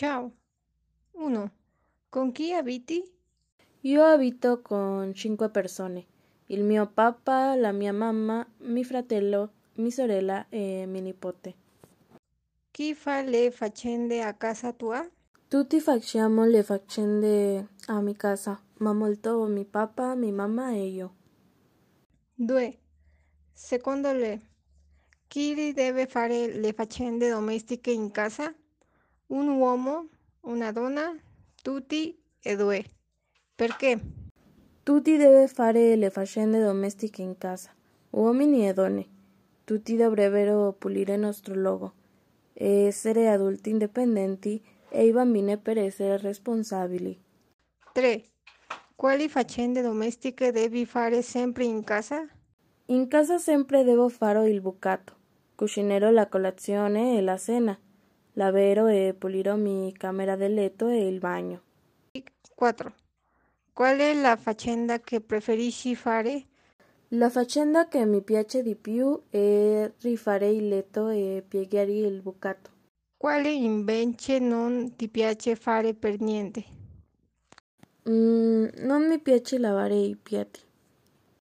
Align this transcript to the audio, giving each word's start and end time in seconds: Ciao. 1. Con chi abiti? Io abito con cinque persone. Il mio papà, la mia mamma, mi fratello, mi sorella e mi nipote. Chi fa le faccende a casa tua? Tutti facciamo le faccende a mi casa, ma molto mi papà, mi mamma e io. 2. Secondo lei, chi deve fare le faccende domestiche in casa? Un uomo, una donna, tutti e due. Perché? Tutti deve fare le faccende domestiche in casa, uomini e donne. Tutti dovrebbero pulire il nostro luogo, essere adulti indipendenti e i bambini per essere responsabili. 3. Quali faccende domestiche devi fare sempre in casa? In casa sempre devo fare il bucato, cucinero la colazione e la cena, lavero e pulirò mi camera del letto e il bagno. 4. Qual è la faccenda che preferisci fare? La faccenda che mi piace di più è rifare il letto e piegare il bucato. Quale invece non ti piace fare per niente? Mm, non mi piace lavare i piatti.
Ciao. 0.00 0.32
1. 1.10 1.50
Con 2.08 2.32
chi 2.32 2.54
abiti? 2.54 3.04
Io 3.80 4.02
abito 4.02 4.62
con 4.62 5.12
cinque 5.12 5.50
persone. 5.50 6.06
Il 6.46 6.64
mio 6.64 6.86
papà, 6.86 7.54
la 7.54 7.70
mia 7.70 7.92
mamma, 7.92 8.42
mi 8.60 8.82
fratello, 8.82 9.52
mi 9.74 9.90
sorella 9.90 10.46
e 10.48 10.86
mi 10.86 11.02
nipote. 11.02 11.54
Chi 12.70 12.94
fa 12.94 13.20
le 13.20 13.50
faccende 13.50 14.22
a 14.22 14.32
casa 14.32 14.72
tua? 14.72 15.06
Tutti 15.46 15.78
facciamo 15.80 16.46
le 16.46 16.62
faccende 16.62 17.68
a 17.88 18.00
mi 18.00 18.16
casa, 18.16 18.58
ma 18.78 18.94
molto 18.94 19.44
mi 19.48 19.66
papà, 19.66 20.14
mi 20.14 20.32
mamma 20.32 20.70
e 20.70 20.86
io. 20.86 21.14
2. 22.36 22.78
Secondo 23.52 24.10
lei, 24.14 24.40
chi 25.26 25.74
deve 25.74 26.06
fare 26.06 26.46
le 26.58 26.72
faccende 26.72 27.28
domestiche 27.28 27.90
in 27.90 28.10
casa? 28.10 28.54
Un 29.30 29.46
uomo, 29.46 30.08
una 30.40 30.72
donna, 30.72 31.16
tutti 31.62 32.20
e 32.42 32.56
due. 32.56 32.84
Perché? 33.54 34.00
Tutti 34.82 35.16
deve 35.16 35.46
fare 35.46 35.94
le 35.94 36.10
faccende 36.10 36.60
domestiche 36.60 37.22
in 37.22 37.38
casa, 37.38 37.70
uomini 38.10 38.68
e 38.68 38.72
donne. 38.72 39.06
Tutti 39.62 39.94
dovrebbero 39.94 40.72
pulire 40.72 41.14
il 41.14 41.20
nostro 41.20 41.54
luogo, 41.54 41.92
essere 42.54 43.28
adulti 43.28 43.70
indipendenti 43.70 44.60
e 44.88 45.06
i 45.06 45.12
bambini 45.12 45.56
per 45.58 45.78
essere 45.78 46.16
responsabili. 46.16 47.16
3. 47.92 48.24
Quali 48.96 49.28
faccende 49.28 49.80
domestiche 49.80 50.50
devi 50.50 50.84
fare 50.84 51.22
sempre 51.22 51.62
in 51.62 51.84
casa? 51.84 52.26
In 52.86 53.06
casa 53.06 53.38
sempre 53.38 53.84
devo 53.84 54.08
fare 54.08 54.50
il 54.50 54.60
bucato, 54.60 55.14
cucinero 55.54 56.10
la 56.10 56.26
colazione 56.26 57.16
e 57.16 57.20
la 57.20 57.38
cena, 57.38 57.78
lavero 58.34 58.86
e 58.86 59.14
pulirò 59.16 59.56
mi 59.56 59.92
camera 59.92 60.36
del 60.36 60.54
letto 60.54 60.88
e 60.88 61.06
il 61.06 61.18
bagno. 61.18 61.62
4. 62.54 62.94
Qual 63.72 63.98
è 63.98 64.14
la 64.14 64.36
faccenda 64.36 65.00
che 65.00 65.20
preferisci 65.20 65.94
fare? 65.94 66.44
La 67.14 67.30
faccenda 67.30 67.88
che 67.88 68.04
mi 68.04 68.22
piace 68.22 68.62
di 68.62 68.76
più 68.76 69.20
è 69.30 69.90
rifare 70.02 70.48
il 70.50 70.68
letto 70.68 71.08
e 71.08 71.42
piegare 71.46 71.92
il 71.92 72.20
bucato. 72.20 72.70
Quale 73.16 73.50
invece 73.50 74.38
non 74.38 74.94
ti 74.96 75.08
piace 75.08 75.56
fare 75.56 75.94
per 75.94 76.20
niente? 76.20 76.64
Mm, 78.08 78.66
non 78.78 79.08
mi 79.08 79.18
piace 79.18 79.58
lavare 79.58 79.94
i 79.94 80.16
piatti. 80.16 80.60